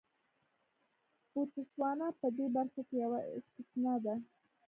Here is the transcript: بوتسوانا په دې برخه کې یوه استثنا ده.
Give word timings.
بوتسوانا 1.31 2.07
په 2.19 2.27
دې 2.37 2.45
برخه 2.55 2.81
کې 2.87 2.95
یوه 3.03 3.19
استثنا 3.37 3.93
ده. 4.05 4.15